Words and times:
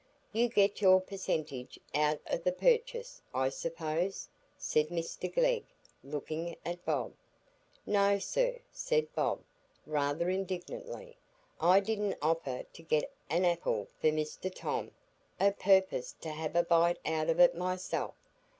"You 0.33 0.49
get 0.49 0.81
your 0.81 0.99
percentage 0.99 1.77
out 1.93 2.19
o' 2.27 2.37
the 2.37 2.51
purchase, 2.51 3.21
I 3.35 3.49
suppose?" 3.49 4.29
said 4.57 4.87
Mr 4.87 5.31
Glegg, 5.31 5.63
looking 6.03 6.55
at 6.65 6.83
Bob. 6.83 7.13
"No, 7.85 8.17
sir," 8.17 8.61
said 8.71 9.13
Bob, 9.13 9.43
rather 9.85 10.27
indignantly; 10.31 11.17
"I 11.59 11.81
didn't 11.81 12.17
offer 12.19 12.63
to 12.63 12.81
get 12.81 13.11
a 13.29 13.45
apple 13.45 13.89
for 13.99 14.07
Mr 14.07 14.51
Tom, 14.51 14.89
o' 15.39 15.51
purpose 15.51 16.15
to 16.21 16.29
hev 16.31 16.55
a 16.55 16.63
bite 16.63 16.97
out 17.05 17.29
of 17.29 17.39
it 17.39 17.53
myself. 17.53 18.15